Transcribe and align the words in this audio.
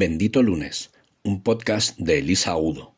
Bendito 0.00 0.44
Lunes, 0.44 0.92
un 1.24 1.42
podcast 1.42 1.98
de 1.98 2.20
Elisa 2.20 2.56
Udo. 2.56 2.94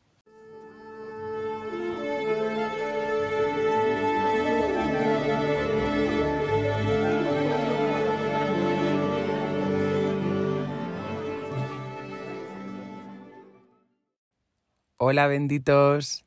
Hola 14.97 15.25
benditos. 15.25 16.23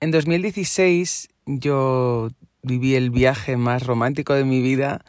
En 0.00 0.10
2016 0.10 1.28
yo 1.44 2.30
viví 2.62 2.94
el 2.94 3.10
viaje 3.10 3.58
más 3.58 3.84
romántico 3.84 4.32
de 4.32 4.44
mi 4.44 4.62
vida. 4.62 5.04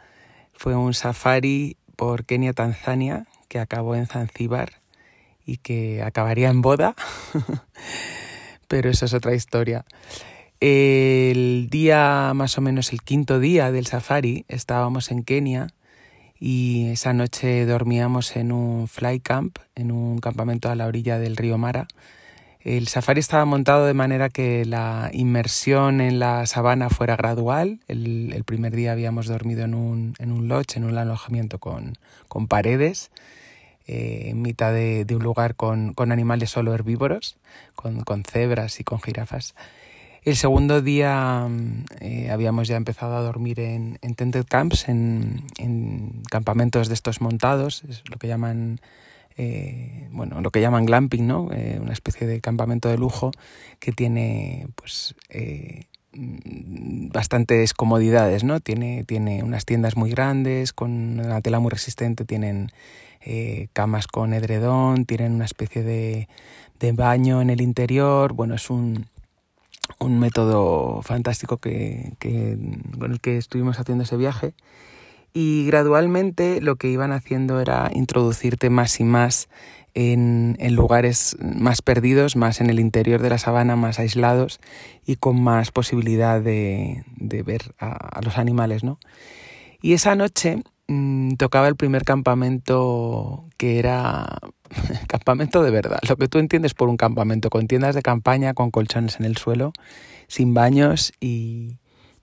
Fue 0.52 0.76
un 0.76 0.92
safari 0.92 1.78
por 1.96 2.26
Kenia, 2.26 2.52
Tanzania, 2.52 3.26
que 3.48 3.58
acabó 3.58 3.94
en 3.94 4.06
Zanzíbar 4.06 4.80
y 5.44 5.56
que 5.56 6.02
acabaría 6.02 6.50
en 6.50 6.62
boda. 6.62 6.94
Pero 8.68 8.90
eso 8.90 9.06
es 9.06 9.14
otra 9.14 9.34
historia. 9.34 9.84
El 10.60 11.68
día, 11.70 12.32
más 12.34 12.58
o 12.58 12.60
menos 12.60 12.92
el 12.92 13.02
quinto 13.02 13.40
día 13.40 13.72
del 13.72 13.86
safari, 13.86 14.44
estábamos 14.48 15.10
en 15.10 15.22
Kenia 15.22 15.68
y 16.38 16.88
esa 16.88 17.12
noche 17.12 17.64
dormíamos 17.64 18.36
en 18.36 18.52
un 18.52 18.88
fly 18.88 19.20
camp, 19.20 19.58
en 19.74 19.90
un 19.90 20.18
campamento 20.18 20.68
a 20.68 20.74
la 20.74 20.86
orilla 20.86 21.18
del 21.18 21.36
río 21.36 21.58
Mara 21.58 21.88
el 22.76 22.86
safari 22.86 23.20
estaba 23.20 23.46
montado 23.46 23.86
de 23.86 23.94
manera 23.94 24.28
que 24.28 24.66
la 24.66 25.08
inmersión 25.14 26.02
en 26.02 26.18
la 26.18 26.44
sabana 26.44 26.90
fuera 26.90 27.16
gradual. 27.16 27.80
El, 27.88 28.42
primer 28.44 28.76
día 28.76 28.92
habíamos 28.92 29.26
dormido 29.26 29.64
en 29.64 29.74
un, 29.74 30.14
en 30.18 30.32
un 30.32 30.48
lodge, 30.48 30.76
en 30.76 30.84
un 30.84 30.98
alojamiento 30.98 31.58
con, 31.58 31.96
paredes, 32.46 33.10
eh, 33.86 34.26
en 34.26 34.42
mitad 34.42 34.74
de, 34.74 35.06
un 35.10 35.22
lugar 35.22 35.54
con, 35.54 35.94
animales 35.96 36.50
solo 36.50 36.74
herbívoros, 36.74 37.38
con, 37.74 38.22
cebras 38.24 38.80
y 38.80 38.84
con 38.84 39.00
jirafas. 39.00 39.54
El 40.22 40.36
segundo 40.36 40.82
día 40.82 41.48
eh, 42.00 42.28
habíamos 42.30 42.68
ya 42.68 42.76
empezado 42.76 43.16
a 43.16 43.22
dormir 43.22 43.60
en, 43.60 43.98
en 44.02 44.14
tented 44.14 44.44
camps, 44.46 44.90
en, 44.90 45.42
en, 45.56 46.22
campamentos 46.30 46.88
de 46.88 46.94
estos 46.94 47.22
montados, 47.22 47.82
es 47.88 48.02
lo 48.10 48.18
que 48.18 48.28
llaman 48.28 48.78
eh, 49.38 50.08
bueno, 50.10 50.40
lo 50.40 50.50
que 50.50 50.60
llaman 50.60 50.84
glamping, 50.84 51.26
¿no? 51.26 51.48
Eh, 51.52 51.78
una 51.80 51.92
especie 51.92 52.26
de 52.26 52.40
campamento 52.40 52.88
de 52.88 52.98
lujo 52.98 53.30
que 53.78 53.92
tiene, 53.92 54.66
pues, 54.74 55.14
eh, 55.28 55.84
bastantes 56.12 57.72
comodidades, 57.72 58.42
¿no? 58.42 58.58
Tiene, 58.58 59.04
tiene 59.04 59.44
unas 59.44 59.64
tiendas 59.64 59.96
muy 59.96 60.10
grandes, 60.10 60.72
con 60.72 61.20
una 61.20 61.40
tela 61.40 61.60
muy 61.60 61.70
resistente, 61.70 62.24
tienen 62.24 62.72
camas 63.74 64.06
con 64.06 64.32
edredón, 64.32 65.04
tienen 65.04 65.32
una 65.32 65.44
especie 65.44 65.82
de, 65.82 66.28
de 66.80 66.92
baño 66.92 67.42
en 67.42 67.50
el 67.50 67.60
interior, 67.60 68.32
bueno, 68.32 68.54
es 68.54 68.70
un, 68.70 69.06
un 69.98 70.18
método 70.18 71.02
fantástico 71.02 71.58
que, 71.58 72.14
que, 72.18 72.56
con 72.98 73.12
el 73.12 73.20
que 73.20 73.36
estuvimos 73.36 73.78
haciendo 73.78 74.04
ese 74.04 74.16
viaje 74.16 74.54
y 75.40 75.66
gradualmente 75.66 76.60
lo 76.60 76.74
que 76.74 76.88
iban 76.88 77.12
haciendo 77.12 77.60
era 77.60 77.92
introducirte 77.94 78.70
más 78.70 78.98
y 78.98 79.04
más 79.04 79.48
en, 79.94 80.56
lugares 80.74 81.36
más 81.40 81.80
perdidos, 81.80 82.34
más 82.34 82.60
en 82.60 82.70
el 82.70 82.80
interior 82.80 83.22
de 83.22 83.30
la 83.30 83.38
sabana, 83.38 83.76
más 83.76 84.00
aislados 84.00 84.58
y 85.06 85.14
con 85.14 85.40
más 85.40 85.70
posibilidad 85.70 86.40
de, 86.40 87.04
ver 87.46 87.72
a, 87.78 88.20
los 88.24 88.36
animales, 88.36 88.82
¿no? 88.82 88.98
Y 89.80 89.92
esa 89.92 90.16
noche 90.16 90.60
mm, 90.88 91.34
tocaba 91.34 91.68
el 91.68 91.76
primer 91.76 92.02
campamento 92.02 93.44
que 93.58 93.78
era 93.78 94.40
campamento 95.06 95.62
de 95.62 95.70
verdad, 95.70 96.00
lo 96.08 96.16
que 96.16 96.26
tú 96.26 96.38
entiendes 96.38 96.74
por 96.74 96.88
un 96.88 96.96
campamento, 96.96 97.48
con 97.48 97.68
tiendas 97.68 97.94
de 97.94 98.02
campaña, 98.02 98.54
con 98.54 98.72
colchones 98.72 99.20
en 99.20 99.24
el 99.24 99.36
suelo, 99.36 99.72
sin 100.26 100.52
baños 100.52 101.12
y, 101.20 101.78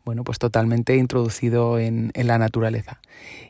bueno, 0.05 0.23
pues 0.23 0.37
totalmente 0.37 0.95
introducido 0.95 1.79
en, 1.79 2.11
la 2.13 2.37
naturaleza. 2.37 3.01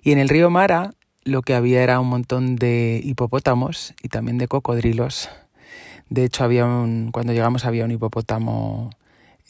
Y 0.01 0.13
en 0.13 0.19
el 0.19 0.29
río 0.29 0.49
Mara 0.49 0.93
lo 1.23 1.41
que 1.41 1.53
había 1.53 1.83
era 1.83 1.99
un 1.99 2.07
montón 2.07 2.55
de 2.55 3.01
hipopótamos 3.03 3.93
y 4.01 4.09
también 4.09 4.37
de 4.37 4.47
cocodrilos. 4.47 5.29
De 6.09 6.23
hecho, 6.23 6.43
había 6.43 6.65
un, 6.65 7.09
cuando 7.11 7.33
llegamos 7.33 7.65
había 7.65 7.83
un 7.83 7.91
hipopótamo 7.91 8.91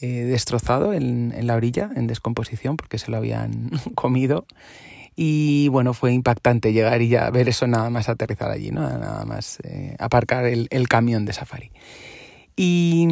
eh, 0.00 0.24
destrozado 0.24 0.94
en, 0.94 1.34
la 1.46 1.54
orilla, 1.54 1.90
en 1.94 2.06
descomposición, 2.06 2.76
porque 2.76 2.98
se 2.98 3.10
lo 3.10 3.18
habían 3.18 3.70
comido. 3.94 4.46
Y 5.14 5.68
bueno, 5.68 5.94
fue 5.94 6.12
impactante 6.12 6.72
llegar 6.72 7.00
y 7.02 7.08
ya 7.08 7.30
ver 7.30 7.48
eso 7.48 7.66
nada 7.66 7.88
más 7.88 8.08
aterrizar 8.08 8.50
allí, 8.50 8.70
¿no? 8.70 8.80
Nada 8.80 9.24
más 9.24 9.58
eh, 9.62 9.96
aparcar 9.98 10.44
el, 10.46 10.66
el, 10.70 10.88
camión 10.88 11.24
de 11.24 11.32
safari. 11.32 11.70
Y 12.56 13.06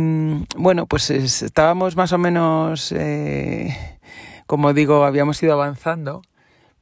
bueno, 0.56 0.86
pues 0.86 1.10
estábamos 1.10 1.96
más 1.96 2.12
o 2.12 2.18
menos, 2.18 2.92
eh, 2.92 3.76
como 4.46 4.72
digo, 4.72 5.04
habíamos 5.04 5.42
ido 5.42 5.52
avanzando, 5.52 6.22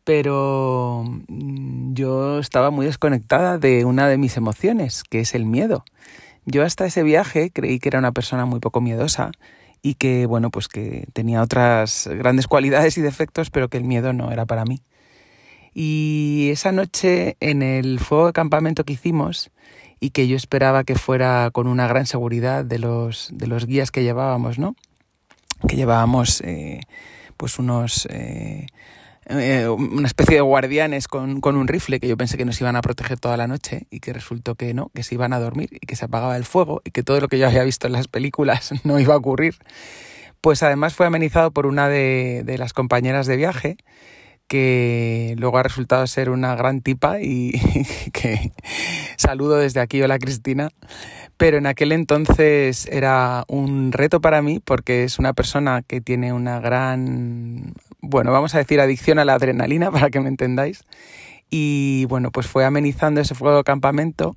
pero 0.05 1.05
mm, 1.29 1.95
yo 1.95 2.39
estaba 2.39 2.71
muy 2.71 2.87
desconectada 2.87 3.59
de 3.59 3.85
una 3.85 4.09
de 4.09 4.17
mis 4.17 4.37
emociones, 4.37 5.03
que 5.03 5.21
es 5.21 5.35
el 5.35 5.45
miedo. 5.45 5.85
Yo 6.45 6.65
hasta 6.65 6.87
ese 6.87 7.03
viaje 7.03 7.51
creí 7.53 7.81
que 7.81 7.89
era 7.89 7.99
una 7.99 8.13
persona 8.13 8.47
muy 8.47 8.61
poco 8.61 8.81
miedosa 8.81 9.33
y 9.83 9.95
que, 9.95 10.27
bueno, 10.27 10.51
pues 10.51 10.69
que 10.69 11.07
tenía 11.13 11.43
otras 11.43 12.09
grandes 12.13 12.47
cualidades 12.47 12.97
y 12.99 13.01
defectos, 13.01 13.51
pero 13.51 13.69
que 13.69 13.79
el 13.79 13.85
miedo 13.85 14.13
no 14.13 14.31
era 14.33 14.47
para 14.47 14.65
mí. 14.65 14.83
Y 15.75 16.51
esa 16.53 16.71
noche 16.71 17.37
en 17.41 17.63
el 17.63 17.99
fuego 17.99 18.27
de 18.27 18.33
campamento 18.33 18.85
que 18.85 18.93
hicimos, 18.93 19.51
y 20.03 20.11
que 20.11 20.27
yo 20.27 20.35
esperaba 20.37 20.83
que 20.83 20.97
fuera 20.97 21.51
con 21.53 21.69
una 21.69 21.87
gran 21.87 22.07
seguridad 22.07 22.65
de 22.65 22.81
los, 22.81 23.29
de 23.33 23.47
los 23.47 23.67
guías 23.67 23.93
que 23.93 24.03
llevábamos, 24.03 24.59
¿no? 24.59 24.75
Que 25.69 25.77
llevábamos 25.77 26.41
eh, 26.41 26.81
pues 27.37 27.61
unos... 27.61 28.07
Eh, 28.11 28.67
eh, 29.27 29.69
una 29.69 30.09
especie 30.09 30.35
de 30.35 30.41
guardianes 30.41 31.07
con, 31.07 31.41
con, 31.41 31.55
un 31.55 31.69
rifle 31.69 32.01
que 32.01 32.09
yo 32.09 32.17
pensé 32.17 32.37
que 32.37 32.45
nos 32.45 32.61
iban 32.61 32.75
a 32.75 32.83
proteger 32.83 33.21
toda 33.21 33.37
la 33.37 33.47
noche 33.47 33.87
y 33.89 34.01
que 34.01 34.13
resultó 34.13 34.57
que 34.57 34.75
no, 34.75 34.91
que 34.93 35.05
se 35.05 35.15
iban 35.15 35.33
a 35.33 35.39
dormir 35.39 35.69
y 35.81 35.87
que 35.87 35.95
se 35.95 36.07
apagaba 36.07 36.37
el 36.37 36.45
fuego 36.45 36.83
y 36.85 36.91
que 36.91 37.05
todo 37.05 37.21
lo 37.21 37.29
que 37.29 37.39
yo 37.39 37.47
había 37.47 37.63
visto 37.63 37.87
en 37.87 37.93
las 37.93 38.09
películas 38.09 38.73
no 38.85 38.99
iba 38.99 39.15
a 39.15 39.19
ocurrir. 39.19 39.55
Pues 40.41 40.65
además 40.65 40.95
fue 40.95 41.07
amenizado 41.07 41.53
por 41.53 41.67
una 41.67 41.89
de, 41.89 42.43
de 42.45 42.59
las 42.59 42.73
compañeras 42.73 43.29
de 43.29 43.37
viaje 43.37 43.77
que 44.53 45.35
luego 45.39 45.57
ha 45.57 45.63
resultado 45.63 46.07
ser 46.07 46.29
una 46.29 46.55
gran 46.55 46.83
tipa 46.83 47.23
y 47.23 47.53
que 48.13 48.53
saludo 49.17 49.57
desde 49.57 49.81
aquí, 49.81 50.03
hola 50.03 50.19
Cristina, 50.19 50.69
pero 51.39 51.57
en 51.57 51.65
aquel 51.65 51.91
entonces 51.91 52.87
era 52.93 53.45
un 53.49 53.93
reto 53.93 54.21
para 54.21 54.43
mí 54.43 54.61
porque 54.63 55.05
es 55.05 55.19
una 55.19 55.33
persona 55.33 55.81
que 55.81 56.03
tiene 56.03 56.35
una 56.35 56.61
gran, 56.61 57.73
bueno, 58.03 58.31
vamos 58.31 58.55
a 58.55 58.59
decir 58.59 58.79
adicción 58.79 59.19
a 59.19 59.25
la 59.25 59.33
adrenalina 59.33 59.91
para 59.91 60.11
que 60.11 60.21
me 60.21 60.29
entendáis. 60.29 60.85
Y 61.49 62.05
bueno, 62.11 62.31
pues 62.31 62.47
fue 62.47 62.67
amenizando 62.67 63.23
ese 63.23 63.35
fuego 63.35 63.57
de 63.57 63.65
campamento 63.65 64.37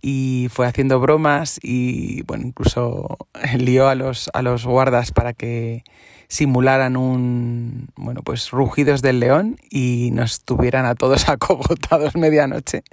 y 0.00 0.48
fue 0.50 0.66
haciendo 0.66 0.98
bromas 0.98 1.60
y 1.62 2.22
bueno, 2.22 2.48
incluso 2.48 3.16
lió 3.56 3.86
a 3.86 3.94
los, 3.94 4.28
a 4.34 4.42
los 4.42 4.66
guardas 4.66 5.12
para 5.12 5.34
que 5.34 5.84
simularan 6.32 6.96
un, 6.96 7.88
bueno, 7.94 8.22
pues 8.22 8.52
rugidos 8.52 9.02
del 9.02 9.20
león 9.20 9.58
y 9.68 10.08
nos 10.14 10.40
tuvieran 10.44 10.86
a 10.86 10.94
todos 10.94 11.28
acogotados 11.28 12.16
medianoche. 12.16 12.84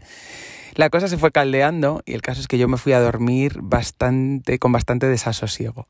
La 0.76 0.90
cosa 0.90 1.08
se 1.08 1.18
fue 1.18 1.32
caldeando 1.32 2.04
y 2.06 2.16
el 2.16 2.22
caso 2.22 2.42
es 2.42 2.50
que 2.50 2.58
yo 2.58 2.68
me 2.68 2.76
fui 2.76 2.92
a 2.92 3.00
dormir 3.00 3.60
bastante, 3.62 4.60
con 4.60 4.74
bastante 4.74 5.08
desasosiego. 5.08 5.88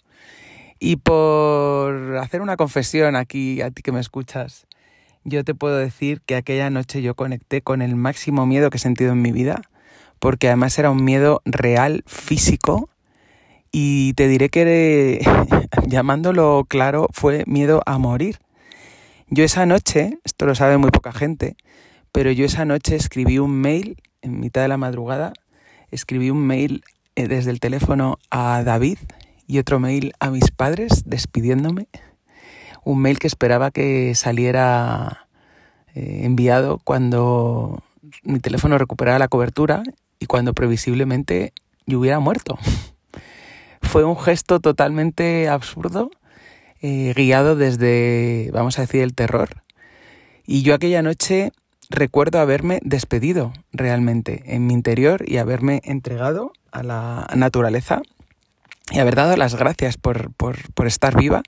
Y 0.77 0.97
por 0.97 2.17
hacer 2.17 2.41
una 2.41 2.55
confesión 2.55 3.15
aquí 3.15 3.61
a 3.61 3.71
ti 3.71 3.81
que 3.81 3.91
me 3.91 3.99
escuchas, 3.99 4.67
yo 5.23 5.43
te 5.43 5.55
puedo 5.55 5.75
decir 5.75 6.21
que 6.27 6.35
aquella 6.35 6.69
noche 6.69 7.01
yo 7.01 7.15
conecté 7.15 7.63
con 7.63 7.81
el 7.81 7.95
máximo 7.95 8.45
miedo 8.45 8.69
que 8.69 8.77
he 8.77 8.79
sentido 8.79 9.13
en 9.13 9.23
mi 9.23 9.31
vida, 9.31 9.63
porque 10.19 10.49
además 10.49 10.77
era 10.77 10.91
un 10.91 11.03
miedo 11.03 11.41
real, 11.45 12.03
físico, 12.05 12.91
y 13.71 14.13
te 14.13 14.27
diré 14.27 14.49
que, 14.49 15.25
llamándolo 15.87 16.65
claro, 16.67 17.07
fue 17.11 17.43
miedo 17.47 17.81
a 17.85 17.97
morir. 17.97 18.39
Yo 19.29 19.43
esa 19.43 19.65
noche, 19.65 20.17
esto 20.23 20.45
lo 20.45 20.55
sabe 20.55 20.77
muy 20.77 20.91
poca 20.91 21.11
gente, 21.11 21.55
pero 22.11 22.31
yo 22.31 22.45
esa 22.45 22.65
noche 22.65 22.95
escribí 22.95 23.37
un 23.37 23.51
mail 23.51 24.01
en 24.21 24.39
mitad 24.39 24.61
de 24.61 24.67
la 24.67 24.77
madrugada, 24.77 25.33
escribí 25.91 26.29
un 26.29 26.45
mail 26.45 26.83
eh, 27.15 27.27
desde 27.27 27.51
el 27.51 27.59
teléfono 27.59 28.17
a 28.31 28.63
David 28.63 28.97
y 29.47 29.59
otro 29.59 29.79
mail 29.79 30.13
a 30.19 30.29
mis 30.29 30.51
padres 30.51 31.03
despidiéndome. 31.05 31.87
Un 32.83 33.01
mail 33.01 33.19
que 33.19 33.27
esperaba 33.27 33.71
que 33.71 34.15
saliera 34.15 35.27
eh, 35.93 36.21
enviado 36.23 36.79
cuando 36.83 37.83
mi 38.23 38.39
teléfono 38.39 38.77
recuperara 38.77 39.19
la 39.19 39.27
cobertura 39.27 39.83
y 40.19 40.25
cuando 40.25 40.53
previsiblemente 40.53 41.53
yo 41.85 41.99
hubiera 41.99 42.19
muerto. 42.19 42.57
Fue 43.81 44.03
un 44.03 44.17
gesto 44.17 44.59
totalmente 44.59 45.49
absurdo, 45.49 46.11
eh, 46.81 47.13
guiado 47.15 47.55
desde, 47.55 48.49
vamos 48.53 48.77
a 48.77 48.81
decir, 48.81 49.01
el 49.01 49.15
terror. 49.15 49.63
Y 50.45 50.63
yo 50.63 50.73
aquella 50.73 51.01
noche 51.01 51.51
recuerdo 51.89 52.39
haberme 52.39 52.79
despedido 52.83 53.51
realmente 53.71 54.43
en 54.55 54.67
mi 54.67 54.73
interior 54.73 55.23
y 55.27 55.37
haberme 55.37 55.81
entregado 55.83 56.53
a 56.71 56.83
la 56.83 57.27
naturaleza 57.35 58.01
y 58.91 58.99
haber 58.99 59.15
dado 59.15 59.35
las 59.37 59.55
gracias 59.55 59.97
por, 59.97 60.31
por, 60.33 60.87
estar 60.87 61.15
viva, 61.15 61.43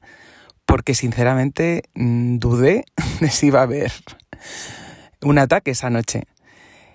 porque 0.65 0.93
sinceramente 0.93 1.83
mm, 1.95 2.37
dudé 2.37 2.85
de 3.19 3.29
si 3.29 3.47
iba 3.47 3.59
a 3.59 3.63
haber 3.63 3.91
un 5.21 5.37
ataque 5.37 5.71
esa 5.71 5.89
noche. 5.89 6.23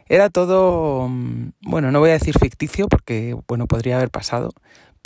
Era 0.08 0.30
todo, 0.30 1.08
mm, 1.08 1.52
bueno, 1.62 1.90
no 1.90 2.00
voy 2.00 2.10
a 2.10 2.14
decir 2.14 2.38
ficticio 2.38 2.88
porque, 2.88 3.36
bueno, 3.48 3.66
podría 3.66 3.96
haber 3.96 4.10
pasado, 4.10 4.50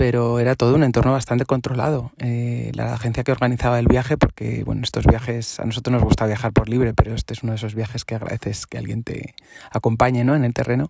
pero 0.00 0.40
era 0.40 0.54
todo 0.54 0.76
un 0.76 0.82
entorno 0.82 1.12
bastante 1.12 1.44
controlado. 1.44 2.10
Eh, 2.16 2.72
la 2.72 2.94
agencia 2.94 3.22
que 3.22 3.32
organizaba 3.32 3.78
el 3.78 3.86
viaje, 3.86 4.16
porque, 4.16 4.64
bueno, 4.64 4.80
estos 4.82 5.04
viajes, 5.04 5.60
a 5.60 5.66
nosotros 5.66 5.92
nos 5.92 6.02
gusta 6.02 6.24
viajar 6.24 6.54
por 6.54 6.70
libre, 6.70 6.94
pero 6.94 7.14
este 7.14 7.34
es 7.34 7.42
uno 7.42 7.52
de 7.52 7.56
esos 7.56 7.74
viajes 7.74 8.06
que 8.06 8.14
agradeces 8.14 8.64
que 8.64 8.78
alguien 8.78 9.04
te 9.04 9.34
acompañe, 9.70 10.24
¿no? 10.24 10.34
En 10.34 10.46
el 10.46 10.54
terreno. 10.54 10.88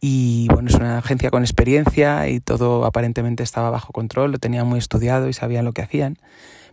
Y 0.00 0.46
bueno, 0.52 0.68
es 0.68 0.76
una 0.76 0.98
agencia 0.98 1.30
con 1.30 1.42
experiencia 1.42 2.28
y 2.28 2.38
todo 2.38 2.84
aparentemente 2.84 3.42
estaba 3.42 3.70
bajo 3.70 3.92
control, 3.92 4.30
lo 4.30 4.38
tenían 4.38 4.68
muy 4.68 4.78
estudiado 4.78 5.28
y 5.28 5.32
sabían 5.32 5.64
lo 5.64 5.72
que 5.72 5.82
hacían, 5.82 6.16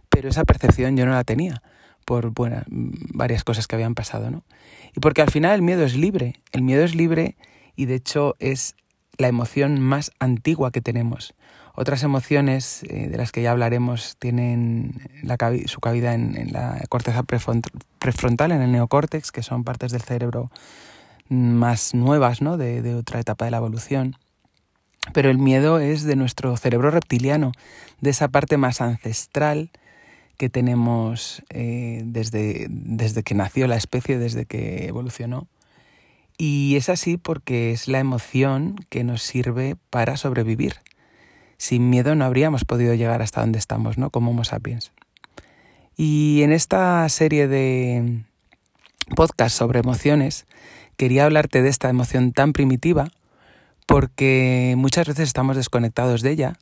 pero 0.07 0.29
esa 0.29 0.43
percepción 0.43 0.97
yo 0.97 1.07
no 1.07 1.13
la 1.13 1.23
tenía 1.23 1.63
por 2.05 2.29
bueno, 2.29 2.61
varias 2.67 3.43
cosas 3.43 3.65
que 3.65 3.75
habían 3.75 3.95
pasado, 3.95 4.29
¿no? 4.29 4.43
Y 4.95 4.99
porque 4.99 5.23
al 5.23 5.31
final 5.31 5.55
el 5.55 5.61
miedo 5.63 5.83
es 5.83 5.95
libre, 5.95 6.41
el 6.51 6.61
miedo 6.61 6.83
es 6.83 6.93
libre 6.93 7.37
y 7.75 7.85
de 7.85 7.95
hecho 7.95 8.35
es 8.37 8.75
la 9.19 9.27
emoción 9.27 9.79
más 9.81 10.11
antigua 10.19 10.71
que 10.71 10.81
tenemos. 10.81 11.35
Otras 11.75 12.03
emociones 12.03 12.83
eh, 12.83 13.09
de 13.09 13.17
las 13.17 13.31
que 13.31 13.41
ya 13.41 13.51
hablaremos 13.51 14.15
tienen 14.17 15.07
su 15.65 15.79
cabida 15.79 16.13
en, 16.13 16.51
la 16.51 16.81
corteza 16.89 17.23
prefrontal, 17.23 18.51
en 18.51 18.61
el 18.61 18.71
neocórtex, 18.71 19.31
que 19.31 19.43
son 19.43 19.63
partes 19.63 19.91
del 19.91 20.01
cerebro 20.01 20.51
más 21.29 21.93
nuevas, 21.93 22.41
¿no? 22.41 22.57
De, 22.57 22.95
otra 22.95 23.19
etapa 23.19 23.45
de 23.45 23.51
la 23.51 23.57
evolución. 23.57 24.15
Pero 25.13 25.29
el 25.29 25.37
miedo 25.37 25.79
es 25.79 26.03
de 26.03 26.15
nuestro 26.15 26.55
cerebro 26.57 26.89
reptiliano, 26.89 27.51
de 28.01 28.09
esa 28.09 28.29
parte 28.29 28.57
más 28.57 28.81
ancestral 28.81 29.69
que 30.37 30.49
tenemos 30.49 31.43
eh, 31.49 32.03
desde, 32.05 32.67
desde 32.69 33.23
que 33.23 33.35
nació 33.35 33.67
la 33.67 33.75
especie, 33.75 34.17
desde 34.17 34.45
que 34.45 34.87
evolucionó. 34.87 35.47
Y 36.41 36.77
es 36.77 36.87
así 36.87 37.17
porque 37.17 37.73
es 37.73 37.89
la 37.89 37.99
emoción 37.99 38.77
que 38.87 39.03
nos 39.03 39.21
sirve 39.23 39.75
para 39.89 40.15
sobrevivir. 40.15 40.75
Sin 41.57 41.89
miedo 41.89 42.15
no 42.15 42.23
habríamos 42.23 42.63
podido 42.63 42.93
llegar 42.93 43.21
hasta 43.21 43.41
donde 43.41 43.59
estamos, 43.59 43.97
¿no? 43.97 44.09
Como 44.09 44.31
Homo 44.31 44.45
sapiens. 44.45 44.93
Y 45.97 46.41
en 46.43 46.53
esta 46.53 47.09
serie 47.09 47.49
de 47.49 48.23
podcasts 49.17 49.57
sobre 49.57 49.81
emociones, 49.81 50.45
quería 50.95 51.25
hablarte 51.25 51.61
de 51.61 51.67
esta 51.67 51.89
emoción 51.89 52.31
tan 52.31 52.53
primitiva 52.53 53.11
porque 53.85 54.75
muchas 54.77 55.07
veces 55.07 55.27
estamos 55.27 55.57
desconectados 55.57 56.21
de 56.21 56.31
ella 56.31 56.53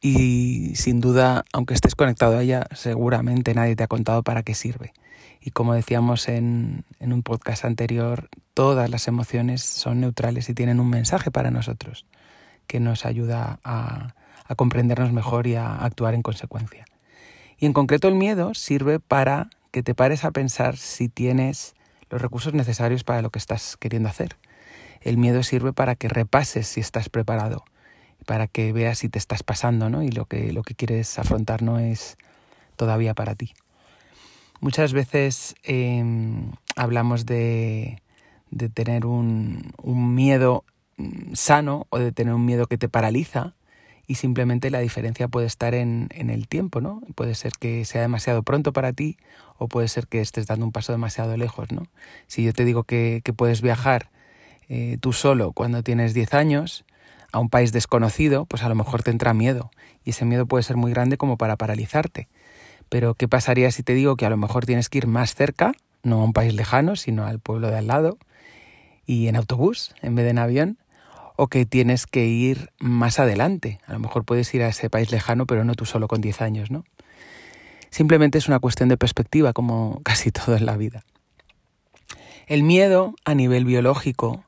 y 0.00 0.72
sin 0.74 1.00
duda, 1.02 1.44
aunque 1.52 1.74
estés 1.74 1.94
conectado 1.94 2.38
a 2.38 2.42
ella, 2.42 2.66
seguramente 2.74 3.52
nadie 3.52 3.76
te 3.76 3.82
ha 3.82 3.88
contado 3.88 4.22
para 4.22 4.42
qué 4.42 4.54
sirve. 4.54 4.94
Y 5.42 5.50
como 5.50 5.74
decíamos 5.74 6.30
en, 6.30 6.84
en 6.98 7.12
un 7.12 7.22
podcast 7.22 7.66
anterior, 7.66 8.30
todas 8.58 8.90
las 8.90 9.06
emociones 9.06 9.62
son 9.62 10.00
neutrales 10.00 10.48
y 10.48 10.52
tienen 10.52 10.80
un 10.80 10.90
mensaje 10.90 11.30
para 11.30 11.52
nosotros 11.52 12.06
que 12.66 12.80
nos 12.80 13.06
ayuda 13.06 13.60
a, 13.62 14.16
comprendernos 14.56 15.12
mejor 15.12 15.46
y 15.46 15.54
a 15.54 15.76
actuar 15.76 16.12
en 16.14 16.22
consecuencia. 16.22 16.84
Y 17.56 17.66
en 17.66 17.72
concreto 17.72 18.08
el 18.08 18.16
miedo 18.16 18.54
sirve 18.54 18.98
para 18.98 19.48
que 19.70 19.84
te 19.84 19.94
pares 19.94 20.24
a 20.24 20.32
pensar 20.32 20.76
si 20.76 21.08
tienes 21.08 21.76
los 22.10 22.20
recursos 22.20 22.52
necesarios 22.52 23.04
para 23.04 23.22
lo 23.22 23.30
que 23.30 23.38
estás 23.38 23.76
queriendo 23.76 24.08
hacer. 24.08 24.36
El 25.02 25.18
miedo 25.18 25.44
sirve 25.44 25.72
para 25.72 25.94
que 25.94 26.08
repases 26.08 26.66
si 26.66 26.80
estás 26.80 27.08
preparado 27.08 27.64
para 28.26 28.48
que 28.48 28.72
veas 28.72 28.98
si 28.98 29.08
te 29.08 29.20
estás 29.20 29.44
pasando, 29.44 29.88
¿no? 29.88 30.02
Y 30.02 30.10
lo 30.10 30.24
que, 30.24 30.52
lo 30.52 30.64
que 30.64 30.74
quieres 30.74 31.16
afrontar 31.20 31.62
no 31.62 31.78
es 31.78 32.16
todavía 32.74 33.14
para 33.14 33.36
ti. 33.36 33.54
Muchas 34.58 34.92
veces 34.92 35.54
em, 35.62 36.50
hablamos 36.74 37.24
de, 37.24 38.02
de 38.50 38.68
tener 38.68 39.06
un, 39.06 39.72
un, 39.82 40.14
miedo 40.14 40.64
mm, 40.96 41.34
sano 41.34 41.86
o 41.90 41.98
de 41.98 42.12
tener 42.12 42.34
un 42.34 42.44
miedo 42.44 42.66
que 42.66 42.78
te 42.78 42.88
paraliza 42.88 43.54
y 44.06 44.14
simplemente 44.14 44.70
la 44.70 44.78
diferencia 44.78 45.28
puede 45.28 45.46
estar 45.46 45.74
en, 45.74 46.08
en, 46.12 46.30
el 46.30 46.48
tiempo, 46.48 46.80
¿no? 46.80 47.02
Puede 47.14 47.34
ser 47.34 47.52
que 47.58 47.84
sea 47.84 48.00
demasiado 48.00 48.42
pronto 48.42 48.72
para 48.72 48.92
ti 48.92 49.18
o 49.58 49.68
puede 49.68 49.88
ser 49.88 50.06
que 50.06 50.20
estés 50.20 50.46
dando 50.46 50.64
un 50.64 50.72
paso 50.72 50.92
demasiado 50.92 51.36
lejos, 51.36 51.72
¿no? 51.72 51.88
Si 52.26 52.42
yo 52.42 52.52
te 52.52 52.64
digo 52.64 52.84
que, 52.84 53.20
que 53.22 53.32
puedes 53.32 53.60
viajar 53.60 54.10
eh, 54.68 54.98
tú 55.00 55.12
solo 55.12 55.52
cuando 55.52 55.82
tienes 55.82 56.14
10 56.14 56.34
años, 56.34 56.84
a 57.32 57.38
un 57.38 57.48
país 57.50 57.72
desconocido, 57.72 58.46
pues 58.46 58.62
a 58.62 58.68
lo 58.68 58.74
mejor 58.74 59.02
te 59.02 59.10
entra 59.10 59.34
miedo 59.34 59.70
y 60.04 60.10
ese 60.10 60.24
miedo 60.24 60.46
puede 60.46 60.62
ser 60.62 60.76
muy 60.76 60.90
grande 60.92 61.18
como 61.18 61.36
para 61.36 61.56
paralizarte. 61.56 62.28
Pero 62.88 63.14
¿qué 63.14 63.28
pasaría 63.28 63.70
si 63.70 63.82
te 63.82 63.94
digo 63.94 64.16
que 64.16 64.26
a 64.26 64.30
lo 64.30 64.36
mejor 64.36 64.64
tienes 64.64 64.88
que 64.88 64.98
ir 64.98 65.06
más 65.06 65.34
cerca, 65.34 65.72
no 66.02 66.20
a 66.20 66.24
un 66.24 66.32
país 66.32 66.54
lejano, 66.54 66.96
sino 66.96 67.26
al 67.26 67.38
pueblo 67.38 67.70
de 67.70 67.78
al 67.78 67.86
lado 67.86 68.18
y 69.08 69.26
en 69.26 69.36
autobús 69.36 69.94
en 70.02 70.14
vez 70.14 70.24
de 70.26 70.30
en 70.30 70.38
avión? 70.38 70.78
O 71.34 71.48
que 71.48 71.64
tienes 71.64 72.06
que 72.06 72.26
ir 72.26 72.70
más 72.78 73.18
adelante. 73.18 73.80
A 73.86 73.94
lo 73.94 74.00
mejor 74.00 74.24
puedes 74.24 74.52
ir 74.54 74.62
a 74.62 74.68
ese 74.68 74.90
país 74.90 75.10
lejano, 75.10 75.46
pero 75.46 75.64
no 75.64 75.74
tú 75.74 75.86
solo 75.86 76.06
con 76.08 76.20
10 76.20 76.42
años, 76.42 76.70
¿no? 76.70 76.84
Simplemente 77.90 78.38
es 78.38 78.48
una 78.48 78.58
cuestión 78.58 78.88
de 78.88 78.96
perspectiva, 78.96 79.52
como 79.52 80.00
casi 80.04 80.30
todo 80.30 80.56
en 80.56 80.66
la 80.66 80.76
vida. 80.76 81.04
El 82.46 82.62
miedo 82.62 83.14
a 83.24 83.34
nivel 83.34 83.64
biológico 83.64 84.44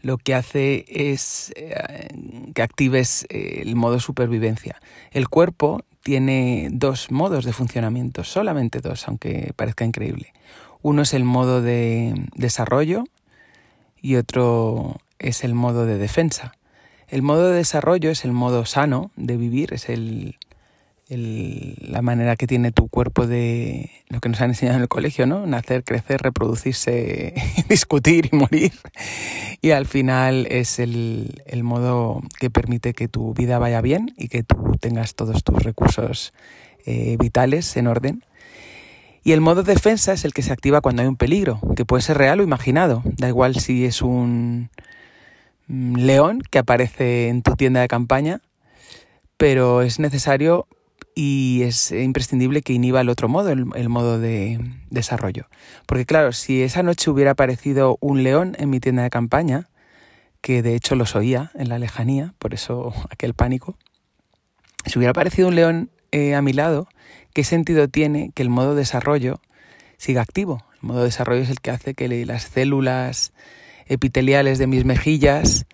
lo 0.00 0.16
que 0.16 0.34
hace 0.34 0.84
es 0.88 1.52
eh, 1.56 2.08
que 2.54 2.62
actives 2.62 3.26
eh, 3.28 3.62
el 3.62 3.74
modo 3.76 4.00
supervivencia. 4.00 4.80
El 5.10 5.28
cuerpo 5.28 5.82
tiene 6.02 6.68
dos 6.70 7.10
modos 7.10 7.44
de 7.44 7.52
funcionamiento, 7.52 8.24
solamente 8.24 8.80
dos, 8.80 9.06
aunque 9.08 9.52
parezca 9.56 9.84
increíble. 9.84 10.32
Uno 10.80 11.02
es 11.02 11.12
el 11.14 11.24
modo 11.24 11.60
de 11.60 12.14
desarrollo 12.36 13.04
y 14.00 14.16
otro 14.16 15.00
es 15.18 15.44
el 15.44 15.54
modo 15.54 15.86
de 15.86 15.98
defensa. 15.98 16.54
El 17.08 17.22
modo 17.22 17.50
de 17.50 17.56
desarrollo 17.56 18.10
es 18.10 18.24
el 18.24 18.32
modo 18.32 18.66
sano 18.66 19.10
de 19.16 19.36
vivir, 19.36 19.72
es 19.72 19.88
el, 19.88 20.36
la 21.08 22.02
manera 22.02 22.36
que 22.36 22.46
tiene 22.46 22.70
tu 22.70 22.88
cuerpo 22.88 23.26
de 23.26 23.90
lo 24.08 24.20
que 24.20 24.28
nos 24.28 24.40
han 24.42 24.50
enseñado 24.50 24.76
en 24.76 24.82
el 24.82 24.88
colegio, 24.88 25.26
¿no? 25.26 25.46
Nacer, 25.46 25.82
crecer, 25.84 26.20
reproducirse, 26.20 27.34
discutir 27.68 28.28
y 28.30 28.36
morir. 28.36 28.72
Y 29.62 29.70
al 29.70 29.86
final 29.86 30.46
es 30.50 30.78
el, 30.78 31.42
el, 31.46 31.64
modo 31.64 32.20
que 32.38 32.50
permite 32.50 32.92
que 32.92 33.08
tu 33.08 33.32
vida 33.32 33.58
vaya 33.58 33.80
bien 33.80 34.14
y 34.18 34.28
que 34.28 34.42
tú 34.42 34.76
tengas 34.78 35.14
todos 35.14 35.42
tus 35.42 35.62
recursos 35.62 36.34
eh, 36.84 37.16
vitales 37.18 37.76
en 37.78 37.86
orden. 37.86 38.24
Y 39.28 39.32
el 39.32 39.42
modo 39.42 39.62
defensa 39.62 40.14
es 40.14 40.24
el 40.24 40.32
que 40.32 40.40
se 40.40 40.54
activa 40.54 40.80
cuando 40.80 41.02
hay 41.02 41.08
un 41.08 41.16
peligro, 41.16 41.60
que 41.76 41.84
puede 41.84 42.00
ser 42.00 42.16
real 42.16 42.40
o 42.40 42.42
imaginado. 42.42 43.02
Da 43.04 43.28
igual 43.28 43.56
si 43.56 43.84
es 43.84 44.00
un 44.00 44.70
mm, 45.66 45.96
león 45.96 46.40
que 46.50 46.58
aparece 46.58 47.28
en 47.28 47.42
tu 47.42 47.54
tienda 47.54 47.82
de 47.82 47.88
campaña, 47.88 48.40
pero 49.36 49.82
es 49.82 49.98
necesario 49.98 50.66
y 51.14 51.60
es 51.64 51.92
imprescindible 51.92 52.62
que 52.62 52.72
inhiba 52.72 53.02
el 53.02 53.10
otro 53.10 53.28
modo, 53.28 53.50
el, 53.50 53.88
modo 53.90 54.18
de 54.18 54.60
desarrollo. 54.88 55.50
Porque 55.84 56.06
claro, 56.06 56.32
si 56.32 56.62
esa 56.62 56.82
noche 56.82 57.10
hubiera 57.10 57.32
aparecido 57.32 57.98
un 58.00 58.22
león 58.22 58.56
en 58.58 58.70
mi 58.70 58.80
tienda 58.80 59.02
de 59.02 59.10
campaña, 59.10 59.68
que 60.40 60.62
de 60.62 60.74
hecho 60.74 60.94
los 60.94 61.14
oía 61.14 61.50
en 61.54 61.68
la 61.68 61.78
lejanía, 61.78 62.32
por 62.38 62.54
eso 62.54 62.94
aquel 63.10 63.34
pánico, 63.34 63.76
si 64.86 64.98
hubiera 64.98 65.10
aparecido 65.10 65.48
un 65.48 65.54
león 65.54 65.90
a 66.12 66.42
mi 66.42 66.52
lado, 66.52 66.88
¿qué 67.32 67.44
sentido 67.44 67.88
tiene 67.88 68.30
que 68.34 68.42
el 68.42 68.50
modo 68.50 68.74
desarrollo 68.74 69.40
siga 69.96 70.22
activo? 70.22 70.64
El 70.82 70.88
modo 70.88 71.04
desarrollo 71.04 71.42
es 71.42 71.50
el 71.50 71.60
que 71.60 71.70
hace 71.70 71.94
que 71.94 72.08
las 72.24 72.44
células 72.44 73.32
epiteliales 73.86 74.58
de 74.58 74.66
mis 74.66 74.84
mejillas 74.84 75.66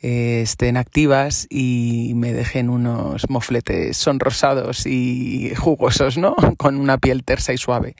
eh, 0.00 0.42
estén 0.42 0.76
activas 0.76 1.46
y 1.50 2.12
me 2.14 2.32
dejen 2.32 2.70
unos 2.70 3.28
mofletes 3.28 3.96
sonrosados 3.96 4.86
y 4.86 5.52
jugosos, 5.56 6.18
¿no? 6.18 6.36
Con 6.56 6.76
una 6.76 6.98
piel 6.98 7.24
tersa 7.24 7.52
y 7.52 7.58
suave. 7.58 7.96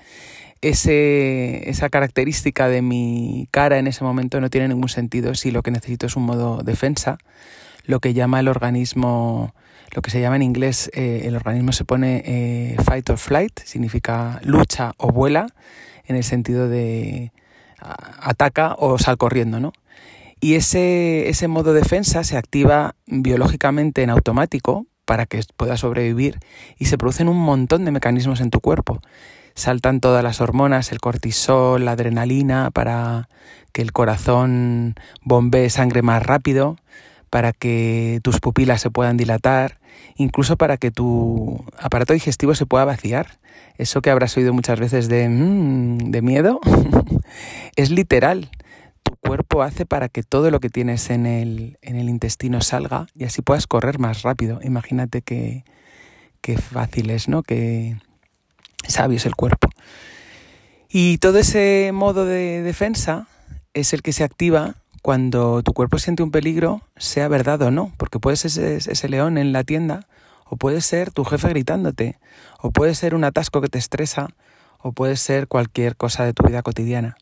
Ese, 0.60 1.68
esa 1.70 1.88
característica 1.88 2.68
de 2.68 2.82
mi 2.82 3.48
cara 3.50 3.78
en 3.78 3.86
ese 3.86 4.02
momento 4.02 4.40
no 4.40 4.50
tiene 4.50 4.68
ningún 4.68 4.88
sentido 4.88 5.34
si 5.34 5.50
lo 5.50 5.62
que 5.62 5.70
necesito 5.70 6.06
es 6.06 6.16
un 6.16 6.24
modo 6.24 6.62
defensa, 6.62 7.18
lo 7.84 8.00
que 8.00 8.12
llama 8.12 8.40
el 8.40 8.48
organismo, 8.48 9.54
lo 9.92 10.02
que 10.02 10.10
se 10.10 10.20
llama 10.20 10.36
en 10.36 10.42
inglés, 10.42 10.90
eh, 10.94 11.22
el 11.24 11.36
organismo 11.36 11.72
se 11.72 11.84
pone 11.84 12.22
eh, 12.24 12.76
fight 12.84 13.08
or 13.10 13.18
flight, 13.18 13.60
significa 13.64 14.40
lucha 14.42 14.92
o 14.96 15.10
vuela, 15.10 15.46
en 16.06 16.16
el 16.16 16.24
sentido 16.24 16.68
de 16.68 17.32
ataca 17.80 18.74
o 18.78 18.98
sal 18.98 19.16
corriendo, 19.18 19.60
¿no? 19.60 19.72
Y 20.40 20.54
ese, 20.54 21.28
ese 21.28 21.48
modo 21.48 21.72
de 21.72 21.80
defensa 21.80 22.24
se 22.24 22.36
activa 22.36 22.94
biológicamente 23.06 24.02
en 24.02 24.10
automático 24.10 24.86
para 25.04 25.26
que 25.26 25.42
pueda 25.56 25.76
sobrevivir 25.76 26.38
y 26.78 26.84
se 26.84 26.98
producen 26.98 27.28
un 27.28 27.38
montón 27.38 27.84
de 27.84 27.90
mecanismos 27.90 28.40
en 28.40 28.50
tu 28.50 28.60
cuerpo. 28.60 29.00
saltan 29.54 30.00
todas 30.00 30.22
las 30.22 30.40
hormonas, 30.40 30.92
el 30.92 31.00
cortisol, 31.00 31.84
la 31.84 31.92
adrenalina, 31.92 32.70
para 32.70 33.28
que 33.72 33.82
el 33.82 33.92
corazón 33.92 34.94
bombee 35.22 35.70
sangre 35.70 36.02
más 36.02 36.22
rápido, 36.22 36.76
para 37.28 37.52
que 37.52 38.20
tus 38.22 38.40
pupilas 38.40 38.80
se 38.80 38.90
puedan 38.90 39.16
dilatar, 39.16 39.78
incluso 40.16 40.56
para 40.56 40.76
que 40.76 40.90
tu 40.90 41.64
aparato 41.78 42.12
digestivo 42.12 42.54
se 42.54 42.66
pueda 42.66 42.84
vaciar. 42.84 43.38
Eso 43.76 44.02
que 44.02 44.10
habrás 44.10 44.36
oído 44.36 44.52
muchas 44.52 44.80
veces 44.80 45.08
de, 45.08 45.28
mm, 45.28 46.22
miedo, 46.22 46.60
es 47.76 47.90
literal. 47.90 48.50
Tu 49.02 49.14
cuerpo 49.16 49.62
hace 49.62 49.86
para 49.86 50.08
que 50.08 50.22
todo 50.22 50.50
lo 50.50 50.60
que 50.60 50.68
tienes 50.68 51.10
en 51.10 51.26
el, 51.26 51.78
intestino 51.82 52.60
salga 52.60 53.06
y 53.14 53.24
así 53.24 53.42
puedas 53.42 53.66
correr 53.66 53.98
más 53.98 54.22
rápido. 54.22 54.60
Imagínate 54.62 55.22
que 55.22 55.64
fácil 56.56 57.10
es, 57.10 57.28
¿no? 57.28 57.42
Que 57.42 57.96
sabio 58.86 59.18
es 59.18 59.26
el 59.26 59.36
cuerpo. 59.36 59.68
Y 60.88 61.18
todo 61.18 61.38
ese 61.38 61.90
modo 61.92 62.24
de 62.24 62.62
defensa 62.62 63.28
es 63.74 63.92
el 63.92 64.02
que 64.02 64.12
se 64.12 64.24
activa 64.24 64.76
cuando 65.02 65.62
tu 65.62 65.72
cuerpo 65.72 65.98
siente 65.98 66.22
un 66.22 66.30
peligro, 66.30 66.82
sea 66.96 67.28
verdad 67.28 67.60
o 67.62 67.70
no, 67.70 67.92
porque 67.96 68.18
puede 68.18 68.36
ser 68.36 68.72
ese, 68.72 69.08
león 69.08 69.38
en 69.38 69.52
la 69.52 69.64
tienda, 69.64 70.06
o 70.44 70.56
puede 70.56 70.80
ser 70.80 71.10
tu 71.10 71.24
jefe 71.24 71.48
gritándote, 71.48 72.18
o 72.60 72.70
puede 72.70 72.94
ser 72.94 73.14
un 73.14 73.24
atasco 73.24 73.60
que 73.60 73.68
te 73.68 73.78
estresa, 73.78 74.28
o 74.80 74.92
puede 74.92 75.16
ser 75.16 75.48
cualquier 75.48 75.96
cosa 75.96 76.24
de 76.24 76.32
tu 76.32 76.46
vida 76.46 76.62
cotidiana. 76.62 77.16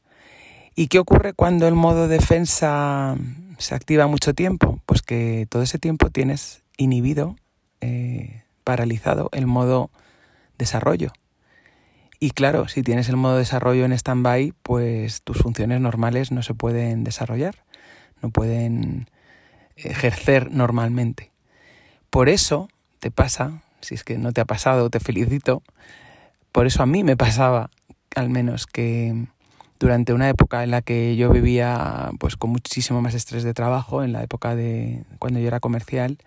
¿Y 0.74 0.88
qué 0.88 0.98
ocurre 0.98 1.32
cuando 1.32 1.66
el 1.68 1.74
modo 1.74 2.06
defensa 2.06 3.16
se 3.58 3.74
activa 3.74 4.06
mucho 4.06 4.34
tiempo? 4.34 4.80
Pues 4.84 5.02
que 5.02 5.46
todo 5.48 5.62
ese 5.62 5.78
tiempo 5.78 6.10
tienes 6.10 6.62
inhibido, 6.76 7.36
eh, 7.80 8.42
paralizado 8.62 9.30
el 9.32 9.46
modo 9.46 9.90
desarrollo. 10.58 11.12
Y 12.18 12.30
claro, 12.30 12.68
si 12.68 12.82
tienes 12.82 13.08
el 13.08 13.16
modo 13.16 13.36
desarrollo 13.36 13.84
en 13.84 13.92
stand-by, 13.92 14.54
pues 14.62 15.22
tus 15.22 15.38
funciones 15.38 15.80
normales 15.80 16.32
no 16.32 16.42
se 16.42 16.54
pueden 16.54 17.04
desarrollar, 17.04 17.64
no 18.22 18.30
pueden 18.30 19.08
ejercer 19.76 20.50
normalmente. 20.50 21.32
Por 22.10 22.28
eso 22.28 22.68
te 22.98 23.10
pasa, 23.10 23.62
si 23.80 23.94
es 23.94 24.04
que 24.04 24.18
no 24.18 24.32
te 24.32 24.40
ha 24.40 24.44
pasado, 24.44 24.90
te 24.90 25.00
felicito, 25.00 25.62
por 26.52 26.66
eso 26.66 26.82
a 26.82 26.86
mí 26.86 27.04
me 27.04 27.16
pasaba, 27.16 27.70
al 28.14 28.30
menos, 28.30 28.66
que 28.66 29.26
durante 29.78 30.12
una 30.12 30.28
época 30.28 30.64
en 30.64 30.70
la 30.70 30.82
que 30.82 31.16
yo 31.16 31.30
vivía 31.30 32.10
pues 32.18 32.36
con 32.36 32.50
muchísimo 32.50 33.02
más 33.02 33.14
estrés 33.14 33.42
de 33.44 33.52
trabajo, 33.52 34.02
en 34.02 34.12
la 34.12 34.22
época 34.22 34.56
de 34.56 35.04
cuando 35.18 35.38
yo 35.38 35.48
era 35.48 35.60
comercial, 35.60 36.18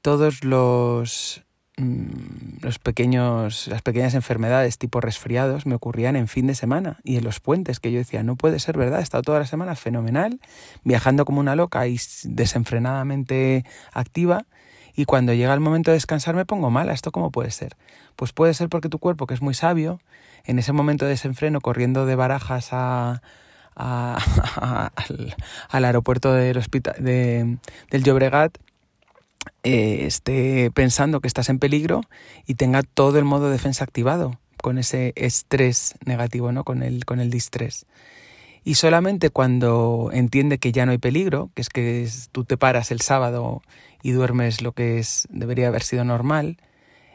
todos 0.00 0.44
los 0.44 1.44
los 1.76 2.78
pequeños, 2.78 3.66
las 3.66 3.82
pequeñas 3.82 4.14
enfermedades 4.14 4.78
tipo 4.78 5.00
resfriados 5.00 5.66
me 5.66 5.74
ocurrían 5.74 6.14
en 6.14 6.28
fin 6.28 6.46
de 6.46 6.54
semana 6.54 7.00
y 7.02 7.16
en 7.16 7.24
los 7.24 7.40
puentes 7.40 7.80
que 7.80 7.90
yo 7.90 7.98
decía, 7.98 8.22
no 8.22 8.36
puede 8.36 8.60
ser 8.60 8.76
verdad, 8.76 9.00
he 9.00 9.02
estado 9.02 9.22
toda 9.22 9.40
la 9.40 9.46
semana 9.46 9.74
fenomenal, 9.74 10.40
viajando 10.84 11.24
como 11.24 11.40
una 11.40 11.56
loca 11.56 11.86
y 11.88 11.98
desenfrenadamente 12.24 13.64
activa 13.92 14.46
y 14.94 15.04
cuando 15.04 15.32
llega 15.32 15.52
el 15.52 15.60
momento 15.60 15.90
de 15.90 15.96
descansar 15.96 16.36
me 16.36 16.46
pongo 16.46 16.70
mala, 16.70 16.92
¿esto 16.92 17.10
cómo 17.10 17.32
puede 17.32 17.50
ser? 17.50 17.76
Pues 18.14 18.32
puede 18.32 18.54
ser 18.54 18.68
porque 18.68 18.88
tu 18.88 18.98
cuerpo, 19.00 19.26
que 19.26 19.34
es 19.34 19.42
muy 19.42 19.54
sabio, 19.54 20.00
en 20.44 20.58
ese 20.58 20.72
momento 20.72 21.04
de 21.04 21.12
desenfreno, 21.12 21.60
corriendo 21.60 22.06
de 22.06 22.14
barajas 22.14 22.68
a, 22.70 23.20
al, 23.74 25.34
al, 25.68 25.84
aeropuerto 25.84 26.32
del, 26.32 26.56
hospital, 26.56 26.94
de, 27.00 27.58
del 27.90 28.04
Llobregat, 28.04 28.58
eh, 29.62 30.06
esté 30.06 30.70
pensando 30.72 31.20
que 31.20 31.28
estás 31.28 31.48
en 31.48 31.58
peligro 31.58 32.02
y 32.46 32.54
tenga 32.54 32.82
todo 32.82 33.18
el 33.18 33.24
modo 33.24 33.46
de 33.46 33.52
defensa 33.52 33.84
activado 33.84 34.38
con 34.62 34.78
ese 34.78 35.12
estrés 35.16 35.94
negativo, 36.04 36.52
¿no? 36.52 36.64
Con 36.64 36.82
el, 36.82 37.04
con 37.04 37.20
el 37.20 37.30
distrés. 37.30 37.86
Y 38.64 38.76
solamente 38.76 39.28
cuando 39.28 40.10
entiende 40.12 40.58
que 40.58 40.72
ya 40.72 40.86
no 40.86 40.92
hay 40.92 40.98
peligro, 40.98 41.50
que 41.54 41.60
es 41.60 41.68
que 41.68 42.08
tú 42.32 42.44
te 42.44 42.56
paras 42.56 42.90
el 42.90 43.02
sábado 43.02 43.62
y 44.02 44.12
duermes 44.12 44.62
lo 44.62 44.72
que 44.72 44.98
es, 44.98 45.28
debería 45.30 45.68
haber 45.68 45.82
sido 45.82 46.04
normal, 46.04 46.56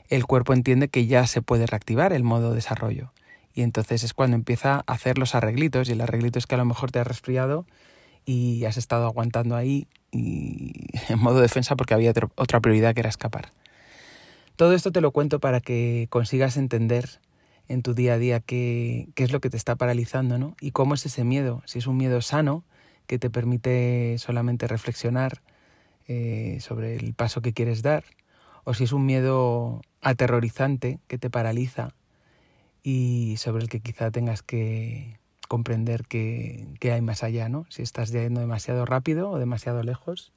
el 0.09 0.25
cuerpo 0.25 0.53
entiende 0.53 0.89
que 0.89 1.07
ya 1.07 1.25
se 1.25 1.41
puede 1.41 1.65
reactivar 1.65 2.13
el 2.13 2.23
modo 2.23 2.53
desarrollo. 2.53 3.13
Y 3.55 3.63
entonces 3.63 4.03
es 4.03 4.13
cuando 4.13 4.35
empieza 4.35 4.83
a 4.85 4.93
hacer 4.93 5.17
los 5.17 5.33
arreglitos, 5.33 5.89
y 5.89 5.93
el 5.93 6.01
arreglito 6.01 6.37
es 6.37 6.45
que 6.45 6.55
a 6.55 6.59
lo 6.59 6.65
mejor 6.65 6.91
te 6.91 6.99
has 6.99 7.07
resfriado 7.07 7.65
y 8.25 8.65
has 8.65 8.77
estado 8.77 9.05
aguantando 9.05 9.55
ahí 9.55 9.87
y 10.11 10.73
en 11.09 11.19
modo 11.19 11.39
defensa 11.39 11.75
porque 11.75 11.93
había 11.93 12.13
otra 12.35 12.59
prioridad 12.59 12.93
que 12.93 13.01
era 13.01 13.09
escapar. 13.09 13.51
Todo 14.55 14.73
esto 14.73 14.91
te 14.91 15.01
lo 15.01 15.11
cuento 15.11 15.39
para 15.39 15.61
que 15.61 16.07
consigas 16.09 16.57
entender 16.57 17.21
en 17.69 17.83
tu 17.83 17.93
día 17.93 18.15
a 18.15 18.17
día 18.17 18.39
qué, 18.39 19.07
qué 19.15 19.23
es 19.23 19.31
lo 19.31 19.39
que 19.39 19.49
te 19.49 19.57
está 19.57 19.75
paralizando, 19.75 20.37
¿no? 20.37 20.55
Y 20.59 20.71
cómo 20.71 20.95
es 20.95 21.05
ese 21.05 21.23
miedo, 21.23 21.61
si 21.65 21.79
es 21.79 21.87
un 21.87 21.97
miedo 21.97 22.21
sano 22.21 22.63
que 23.07 23.19
te 23.19 23.29
permite 23.29 24.17
solamente 24.17 24.67
reflexionar 24.67 25.41
eh, 26.07 26.57
sobre 26.61 26.95
el 26.95 27.13
paso 27.13 27.41
que 27.41 27.53
quieres 27.53 27.81
dar, 27.81 28.03
o 28.63 28.73
si 28.73 28.83
es 28.83 28.91
un 28.91 29.05
miedo 29.05 29.81
aterrorizante 30.01 30.99
que 31.07 31.17
te 31.17 31.29
paraliza 31.29 31.93
y 32.83 33.35
sobre 33.37 33.63
el 33.63 33.69
que 33.69 33.79
quizá 33.79 34.11
tengas 34.11 34.41
que, 34.41 35.19
comprender 35.49 36.05
qué, 36.07 36.67
hay 36.81 37.01
más 37.01 37.23
allá, 37.23 37.49
¿no? 37.49 37.65
Si 37.69 37.81
estás 37.81 38.11
yendo 38.11 38.39
demasiado 38.39 38.85
rápido 38.85 39.31
o 39.31 39.39
demasiado 39.39 39.83
lejos 39.83 40.31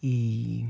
y, 0.00 0.64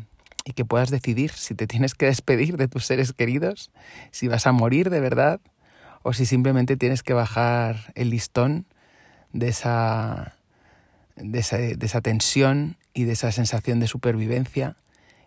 y 0.44 0.52
que 0.52 0.64
puedas 0.64 0.90
decidir 0.90 1.30
si 1.30 1.54
te 1.54 1.66
tienes 1.68 1.94
que 1.94 2.06
despedir 2.06 2.58
de 2.58 2.68
tus 2.68 2.84
seres 2.84 3.12
queridos, 3.12 3.70
si 4.10 4.28
vas 4.28 4.46
a 4.48 4.52
morir 4.52 4.90
de 4.90 5.00
verdad 5.00 5.40
o 6.02 6.12
si 6.12 6.26
simplemente 6.26 6.76
tienes 6.76 7.04
que 7.04 7.14
bajar 7.14 7.92
el 7.94 8.10
listón 8.10 8.66
de 9.32 9.48
esa, 9.48 10.36
de 11.14 11.38
esa, 11.38 11.56
de 11.56 11.86
esa 11.86 12.00
tensión 12.00 12.76
y 12.92 13.04
de 13.04 13.12
esa 13.12 13.30
sensación 13.30 13.78
de 13.78 13.86
supervivencia 13.86 14.76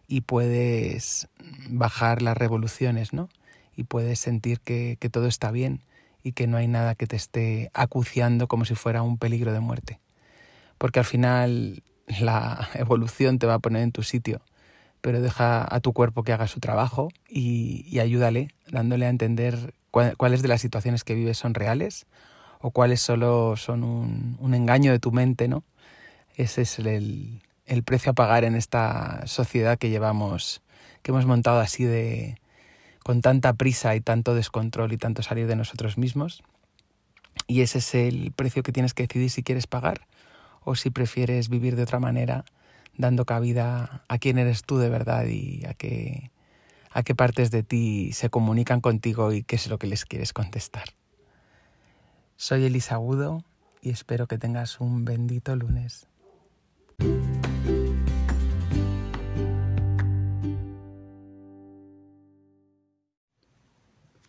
y 0.05 0.21
puedes 0.21 1.29
bajar 1.69 2.21
las 2.21 2.37
revoluciones, 2.37 3.13
¿no? 3.13 3.29
Y 3.77 3.85
puedes 3.85 4.19
sentir 4.19 4.59
que, 4.59 4.97
que 4.99 5.09
todo 5.09 5.27
está 5.27 5.49
bien 5.49 5.81
y 6.23 6.33
que 6.33 6.47
no 6.47 6.57
hay 6.57 6.67
nada 6.67 6.95
que 6.95 7.07
te 7.07 7.15
esté 7.15 7.71
acuciando 7.73 8.47
como 8.47 8.65
si 8.65 8.75
fuera 8.75 9.01
un 9.01 9.17
peligro 9.17 9.53
de 9.53 9.59
muerte. 9.59 9.99
Porque 10.77 10.99
al 10.99 11.05
final 11.05 11.83
la 12.19 12.69
evolución 12.75 13.39
te 13.39 13.47
va 13.47 13.55
a 13.55 13.59
poner 13.59 13.83
en 13.83 13.91
tu 13.91 14.03
sitio, 14.03 14.41
pero 15.01 15.21
deja 15.21 15.73
a 15.73 15.79
tu 15.79 15.93
cuerpo 15.93 16.23
que 16.23 16.33
haga 16.33 16.47
su 16.47 16.59
trabajo 16.59 17.09
y, 17.29 17.99
ayúdale, 17.99 18.49
dándole 18.69 19.05
a 19.05 19.09
entender 19.09 19.73
cuáles 19.91 20.41
de 20.41 20.47
las 20.47 20.61
situaciones 20.61 21.03
que 21.03 21.15
vives 21.15 21.37
son 21.37 21.53
reales 21.53 22.05
o 22.59 22.71
cuáles 22.71 23.01
solo 23.01 23.55
son 23.55 23.83
un, 23.83 24.37
un 24.39 24.53
engaño 24.53 24.91
de 24.91 24.99
tu 24.99 25.11
mente, 25.11 25.47
¿no? 25.47 25.63
Ese 26.35 26.63
es 26.63 26.79
el, 26.79 27.41
el 27.65 27.83
precio 27.83 28.11
a 28.11 28.15
pagar 28.15 28.43
en 28.43 28.55
esta 28.55 29.25
sociedad 29.25 29.77
que 29.77 29.89
llevamos, 29.89 30.61
que 31.01 31.11
hemos 31.11 31.25
montado 31.25 31.59
así 31.59 31.83
de, 31.83 32.37
con 33.07 33.21
tanta 33.21 33.53
prisa 33.53 33.95
y 33.95 34.01
tanto 34.01 34.35
descontrol 34.35 34.91
y 34.91 34.97
tanto 34.97 35.23
salir 35.23 35.47
de 35.47 35.55
nosotros 35.55 35.97
mismos. 35.97 36.43
Y 37.47 37.61
ese 37.61 37.77
es 37.77 37.95
el 37.95 38.33
precio 38.33 38.63
que 38.63 38.73
tienes 38.73 38.93
que 38.93 39.03
decidir 39.03 39.29
si 39.29 39.43
quieres 39.43 39.65
pagar 39.65 40.01
o 40.65 40.75
si 40.75 40.89
prefieres 40.89 41.47
vivir 41.47 41.77
de 41.77 41.83
otra 41.83 42.01
manera, 42.01 42.43
dando 42.97 43.23
cabida 43.23 44.03
a 44.09 44.17
quién 44.17 44.37
eres 44.37 44.65
tú 44.65 44.77
de 44.77 44.89
verdad 44.89 45.25
y 45.25 45.65
a 45.65 45.73
qué, 45.73 46.31
a 46.91 47.01
partes 47.01 47.49
de 47.49 47.63
ti 47.63 48.11
se 48.11 48.29
comunican 48.29 48.81
contigo 48.81 49.31
y 49.31 49.41
qué 49.41 49.55
es 49.55 49.69
lo 49.69 49.79
que 49.79 49.87
les 49.87 50.03
quieres 50.03 50.33
contestar. 50.33 50.89
Soy 52.35 52.65
Elisa 52.65 52.95
Agudo 52.95 53.45
y 53.81 53.91
espero 53.91 54.27
que 54.27 54.37
tengas 54.37 54.81
un 54.81 55.05
bendito 55.05 55.55
lunes. 55.55 56.07